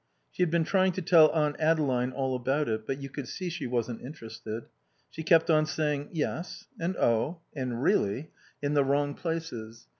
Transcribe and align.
She 0.31 0.41
had 0.41 0.49
been 0.49 0.63
trying 0.63 0.93
to 0.93 1.01
tell 1.03 1.29
Aunt 1.29 1.57
Adeline 1.59 2.11
all 2.11 2.35
about 2.35 2.67
it, 2.67 2.87
but 2.87 2.97
you 2.97 3.07
could 3.07 3.27
see 3.27 3.49
she 3.51 3.67
wasn't 3.67 4.01
interested. 4.01 4.63
She 5.11 5.21
kept 5.21 5.51
on 5.51 5.67
saying 5.67 6.09
"Yes" 6.11 6.65
and 6.79 6.97
"Oh" 6.97 7.41
and 7.55 7.83
"Really"? 7.83 8.31
in 8.63 8.73
the 8.73 8.83
wrong 8.83 9.13
places. 9.13 9.85